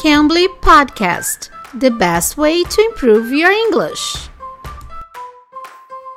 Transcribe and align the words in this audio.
Cambly 0.00 0.48
Podcast 0.60 1.50
The 1.74 1.90
best 1.90 2.38
way 2.38 2.62
to 2.62 2.80
improve 2.82 3.32
your 3.32 3.50
English. 3.50 4.30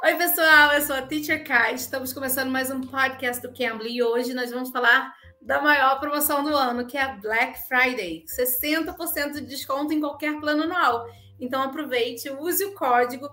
Oi, 0.03 0.15
pessoal, 0.15 0.73
eu 0.73 0.81
sou 0.83 0.95
a 0.95 1.01
Teacher 1.01 1.43
Kai. 1.43 1.73
Estamos 1.73 2.13
começando 2.13 2.51
mais 2.51 2.69
um 2.69 2.81
podcast 2.81 3.41
do 3.41 3.51
Cambly 3.51 3.95
e 3.95 4.03
hoje 4.03 4.35
nós 4.35 4.51
vamos 4.51 4.69
falar 4.69 5.15
da 5.41 5.59
maior 5.63 5.99
promoção 5.99 6.43
do 6.43 6.55
ano, 6.55 6.85
que 6.85 6.95
é 6.95 7.01
a 7.01 7.15
Black 7.15 7.67
Friday. 7.67 8.23
60% 8.27 9.31
de 9.31 9.41
desconto 9.47 9.91
em 9.91 9.99
qualquer 9.99 10.39
plano 10.39 10.61
anual. 10.61 11.07
Então 11.39 11.63
aproveite, 11.63 12.29
use 12.29 12.63
o 12.63 12.75
código 12.75 13.27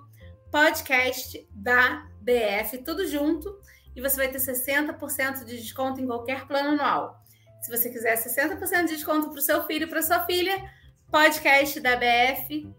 podcast 0.51 1.47
da 1.53 2.07
BF, 2.23 2.79
tudo 2.79 3.07
junto, 3.07 3.55
e 3.95 4.01
você 4.01 4.17
vai 4.17 4.29
ter 4.29 4.39
60% 4.39 5.45
de 5.45 5.59
desconto 5.59 6.01
em 6.01 6.07
qualquer 6.07 6.47
plano 6.47 6.71
anual. 6.71 7.23
Se 7.61 7.71
você 7.71 7.91
quiser 7.91 8.17
60% 8.17 8.87
de 8.87 8.95
desconto 8.95 9.31
para 9.31 9.39
o 9.39 9.43
seu 9.43 9.65
filho, 9.65 9.89
para 9.89 10.03
sua 10.03 10.21
filha, 10.21 10.71
podcast 11.11 11.81
da 11.81 11.97
BF 11.97 12.73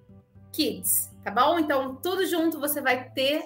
Kids, 0.51 1.09
tá 1.23 1.31
bom? 1.31 1.59
Então, 1.59 1.95
tudo 1.95 2.25
junto 2.25 2.59
você 2.59 2.81
vai 2.81 3.09
ter 3.11 3.43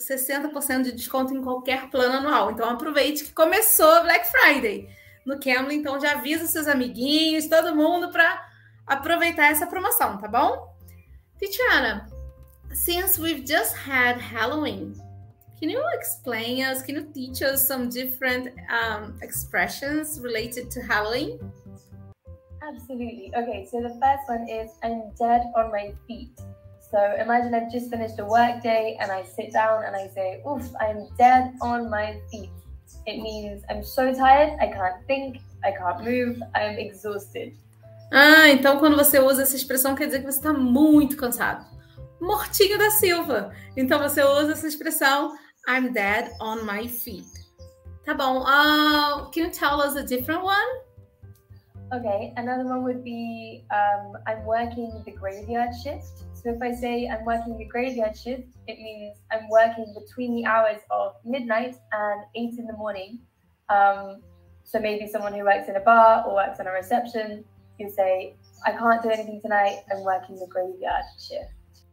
60% 0.00 0.82
de 0.82 0.92
desconto 0.92 1.34
em 1.34 1.42
qualquer 1.42 1.90
plano 1.90 2.16
anual. 2.16 2.50
Então, 2.50 2.68
aproveite 2.68 3.24
que 3.24 3.32
começou 3.32 4.02
Black 4.02 4.30
Friday 4.30 4.88
no 5.24 5.38
Cambly. 5.38 5.76
Então, 5.76 6.00
já 6.00 6.12
avisa 6.12 6.46
seus 6.46 6.66
amiguinhos, 6.66 7.46
todo 7.46 7.76
mundo, 7.76 8.10
para 8.10 8.48
aproveitar 8.86 9.46
essa 9.46 9.66
promoção, 9.66 10.18
tá 10.18 10.26
bom? 10.26 10.72
Tiziana, 11.38 12.08
since 12.72 13.20
we've 13.20 13.44
just 13.46 13.74
had 13.86 14.18
Halloween, 14.18 14.92
can 15.62 15.70
you 15.70 15.84
explain 15.94 16.64
us, 16.64 16.82
can 16.82 16.96
you 16.96 17.06
teach 17.14 17.40
us 17.40 17.68
some 17.68 17.88
different 17.88 18.48
um, 18.68 19.16
expressions 19.22 20.18
related 20.18 20.72
to 20.72 20.82
Halloween? 20.82 21.38
Absolutely. 22.68 23.32
Okay, 23.36 23.68
so 23.70 23.80
the 23.80 23.94
first 24.02 24.24
one 24.26 24.48
is 24.48 24.72
I'm 24.82 25.12
dead 25.16 25.42
on 25.54 25.70
my 25.70 25.94
feet. 26.08 26.30
So 26.90 26.98
imagine 27.16 27.54
I've 27.54 27.70
just 27.70 27.90
finished 27.90 28.18
a 28.18 28.24
work 28.24 28.60
day 28.60 28.98
and 29.00 29.12
I 29.12 29.22
sit 29.22 29.52
down 29.52 29.84
and 29.84 29.94
I 29.94 30.08
say, 30.08 30.42
Oof, 30.44 30.64
I'm 30.80 31.06
dead 31.16 31.52
on 31.62 31.88
my 31.88 32.16
feet. 32.28 32.50
It 33.06 33.22
means 33.22 33.62
I'm 33.70 33.84
so 33.84 34.12
tired, 34.12 34.58
I 34.60 34.66
can't 34.66 35.06
think, 35.06 35.38
I 35.62 35.70
can't 35.70 36.04
move, 36.04 36.42
I'm 36.56 36.76
exhausted. 36.76 37.54
Ah, 38.10 38.48
então 38.48 38.78
quando 38.80 38.96
você 38.96 39.20
usa 39.20 39.42
essa 39.42 39.54
expressão 39.54 39.94
quer 39.94 40.06
dizer 40.06 40.18
que 40.18 40.26
você 40.26 40.38
está 40.38 40.52
muito 40.52 41.16
cansado. 41.16 41.64
Mortinho 42.20 42.78
da 42.78 42.90
Silva. 42.90 43.52
Então 43.76 44.00
você 44.00 44.22
usa 44.24 44.52
essa 44.52 44.66
expressão 44.66 45.32
I'm 45.66 45.92
dead 45.92 46.32
on 46.40 46.66
my 46.66 46.86
feet. 46.86 47.26
Tá 48.04 48.16
bom. 48.16 48.42
Uh, 48.44 49.30
can 49.30 49.46
you 49.46 49.50
tell 49.50 49.80
us 49.80 49.94
a 49.94 50.02
different 50.02 50.42
one? 50.42 50.68
Okay, 51.92 52.32
another 52.36 52.64
one 52.64 52.82
would 52.84 53.04
be 53.04 53.64
um, 53.70 54.14
I'm 54.26 54.44
working 54.44 55.02
the 55.04 55.12
graveyard 55.12 55.70
shift. 55.84 56.24
So 56.34 56.50
if 56.50 56.60
I 56.60 56.72
say 56.72 57.06
I'm 57.06 57.24
working 57.24 57.56
the 57.56 57.66
graveyard 57.66 58.16
shift, 58.16 58.48
it 58.66 58.80
means 58.80 59.18
I'm 59.30 59.48
working 59.48 59.94
between 59.94 60.34
the 60.34 60.46
hours 60.46 60.80
of 60.90 61.14
midnight 61.24 61.76
and 61.92 62.24
eight 62.34 62.58
in 62.58 62.66
the 62.66 62.72
morning. 62.72 63.20
Um, 63.68 64.22
so 64.64 64.80
maybe 64.80 65.06
someone 65.06 65.34
who 65.34 65.44
works 65.44 65.68
in 65.68 65.76
a 65.76 65.80
bar 65.80 66.24
or 66.26 66.34
works 66.34 66.58
on 66.58 66.66
a 66.66 66.72
reception, 66.72 67.44
you 67.78 67.88
say, 67.88 68.34
I 68.66 68.72
can't 68.72 69.02
do 69.02 69.10
anything 69.10 69.40
tonight, 69.40 69.82
I'm 69.92 70.02
working 70.02 70.36
the 70.36 70.46
graveyard 70.48 71.04
shift. 71.20 71.52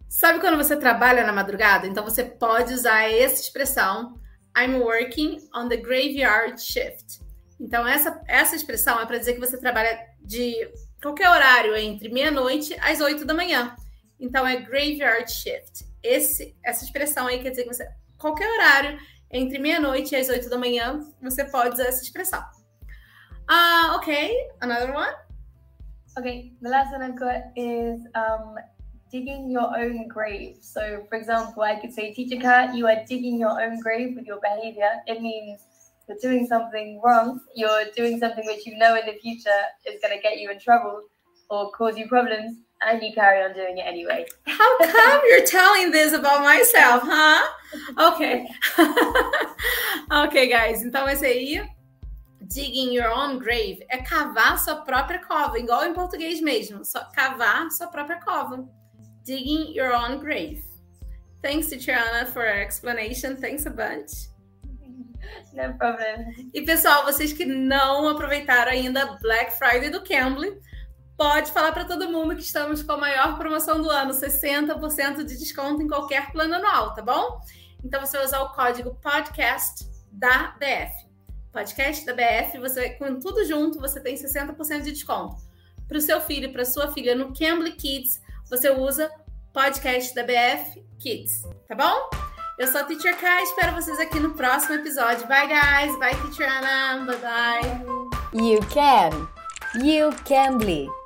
Sabe 0.09 0.39
quando 0.39 0.57
você 0.57 0.75
trabalha 0.75 1.23
na 1.23 1.31
madrugada? 1.31 1.85
Então 1.85 2.03
você 2.03 2.23
pode 2.23 2.73
usar 2.73 3.03
essa 3.03 3.41
expressão 3.41 4.19
I'm 4.57 4.79
working 4.79 5.38
on 5.53 5.69
the 5.69 5.77
graveyard 5.77 6.59
shift. 6.59 7.21
Então, 7.59 7.85
essa, 7.85 8.21
essa 8.27 8.55
expressão 8.55 8.99
é 8.99 9.05
para 9.05 9.17
dizer 9.17 9.33
que 9.33 9.39
você 9.39 9.57
trabalha 9.57 9.99
de 10.21 10.55
qualquer 11.01 11.29
horário 11.29 11.75
entre 11.75 12.09
meia-noite 12.09 12.73
às 12.81 13.01
oito 13.01 13.25
da 13.25 13.33
manhã. 13.33 13.75
Então, 14.19 14.47
é 14.47 14.57
graveyard 14.57 15.29
shift. 15.31 15.85
Esse, 16.01 16.57
essa 16.63 16.83
expressão 16.83 17.27
aí 17.27 17.39
quer 17.39 17.49
dizer 17.51 17.63
que 17.63 17.73
você, 17.73 17.88
qualquer 18.17 18.50
horário 18.50 18.97
entre 19.29 19.59
meia-noite 19.59 20.16
e 20.16 20.17
às 20.17 20.29
oito 20.29 20.50
da 20.50 20.57
manhã, 20.57 21.00
você 21.22 21.44
pode 21.44 21.73
usar 21.73 21.85
essa 21.85 22.01
expressão. 22.01 22.41
Uh, 23.50 23.95
ok, 23.95 24.34
another 24.61 24.94
one. 24.94 25.13
Okay, 26.17 26.53
the 26.61 26.69
last 26.69 26.91
one 26.94 27.03
I've 27.03 27.19
got 27.19 27.51
is 27.55 28.01
um, 28.16 28.55
digging 29.12 29.52
your 29.52 29.78
own 29.78 30.08
grave. 30.08 30.58
So, 30.62 31.06
for 31.09 31.18
example, 31.18 31.64
I 31.64 31.80
could 31.80 31.94
say, 31.94 32.14
Teacher 32.14 32.40
Cat, 32.40 32.75
you 32.75 32.88
are 32.88 33.03
digging 33.08 33.40
your 33.40 33.62
own 33.62 33.80
grave 33.80 34.16
with 34.16 34.25
your 34.25 34.40
behavior. 34.42 34.92
It 35.08 35.22
means 35.22 35.62
you're 36.08 36.18
doing 36.22 36.47
something 36.47 37.00
wrong, 37.03 37.40
you're 37.56 37.86
doing 37.96 38.20
something 38.20 38.46
which 38.46 38.66
you 38.66 38.78
know 38.78 38.96
in 38.96 39.06
the 39.06 39.20
future 39.22 39.62
is 39.86 40.02
going 40.02 40.16
to 40.16 40.22
get 40.22 40.40
you 40.40 40.50
in 40.50 40.59
trouble 40.59 41.03
or 41.50 41.72
cause 41.72 41.97
you 41.97 42.08
problems, 42.08 42.58
and 42.81 43.02
you 43.02 43.12
carry 43.14 43.44
on 43.44 43.53
doing 43.53 43.78
it 43.78 43.86
anyway. 43.86 44.25
How 44.46 44.78
come 44.80 45.22
you're 45.30 45.46
telling 45.46 45.91
this 45.91 46.14
about 46.14 46.41
myself, 46.41 47.03
huh? 47.03 48.14
Okay. 48.14 48.47
ok, 50.12 50.47
guys. 50.47 50.84
Então, 50.84 51.08
esse 51.09 51.26
aí, 51.26 51.68
digging 52.41 52.94
your 52.94 53.12
own 53.12 53.38
grave, 53.40 53.84
é 53.90 53.97
cavar 53.97 54.59
sua 54.59 54.76
própria 54.78 55.20
cova, 55.20 55.59
igual 55.59 55.86
em 55.86 55.94
português 55.94 56.40
mesmo. 56.40 56.86
Só 56.86 57.03
cavar 57.14 57.70
sua 57.72 57.88
própria 57.88 58.20
cova. 58.20 58.68
Digging 59.29 59.75
your 59.75 59.94
own 59.94 60.19
grave. 60.19 60.63
Thanks, 61.44 61.67
Tiana, 61.67 62.25
for 62.34 62.41
our 62.41 62.62
explanation. 62.63 63.38
Thanks 63.38 63.67
a 63.67 63.69
bunch. 63.69 64.28
No 65.53 65.72
problem. 65.78 66.50
E 66.51 66.63
pessoal, 66.63 67.06
vocês 67.06 67.31
que 67.31 67.45
não 67.45 68.09
aproveitaram 68.09 68.72
ainda 68.72 69.19
Black 69.22 69.56
Friday 69.59 69.91
do 69.91 70.01
Cambly, 70.01 70.59
pode 71.16 71.51
falar 71.51 71.72
para 71.73 71.85
todo 71.85 72.12
mundo 72.12 72.35
que 72.35 72.41
estamos 72.41 72.81
com 72.81 72.94
a 72.94 72.97
maior 72.97 73.38
promoção 73.38 73.79
do 73.79 73.91
ano, 73.91 74.12
60% 74.12 75.23
de 75.23 75.38
desconto 75.38 75.84
em 75.84 75.88
qualquer 75.88 76.31
plano 76.31 76.56
anual, 76.56 76.96
tá 76.96 77.03
bom? 77.03 77.40
Então 77.84 78.03
você 78.03 78.17
vai 78.17 78.25
usar 78.25 78.41
o 78.41 78.53
código 78.53 78.96
podcast 78.96 79.85
da 80.11 80.56
BF. 80.57 81.07
Podcast 81.51 82.03
da 82.03 82.13
BF, 82.13 82.57
você 82.57 82.90
com 82.91 83.19
tudo 83.19 83.46
junto, 83.46 83.79
você 83.79 84.01
tem 84.01 84.16
60% 84.16 84.81
de 84.81 84.91
desconto. 84.91 85.35
Para 85.88 86.00
o 86.00 86.01
seu 86.01 86.19
filho, 86.19 86.51
para 86.51 86.66
sua 86.66 86.91
filha 86.91 87.13
no 87.13 87.31
Cambly 87.38 87.73
Kids, 87.73 88.19
você 88.49 88.69
usa 88.69 89.09
podcast 89.53 90.13
da 90.15 90.23
BF 90.23 90.83
Kids, 90.99 91.43
tá 91.67 91.75
bom? 91.75 92.09
Eu 92.57 92.67
sou 92.67 92.81
a 92.81 92.83
Teacher 92.83 93.17
Kai, 93.17 93.43
espero 93.43 93.73
vocês 93.73 93.99
aqui 93.99 94.19
no 94.19 94.31
próximo 94.31 94.75
episódio. 94.75 95.25
Bye, 95.27 95.47
guys. 95.47 95.97
Bye, 95.97 96.15
Teacher 96.21 96.51
Anna. 96.51 97.05
Bye, 97.05 97.17
bye. 97.17 98.09
You 98.33 98.59
can. 98.67 99.27
You 99.81 100.11
can 100.25 100.57
be. 100.57 100.98